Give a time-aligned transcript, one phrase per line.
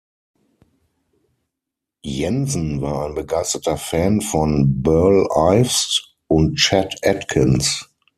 [2.03, 7.87] Jensen war ein begeisterter Fan von Burl Ives und Chet Atkins.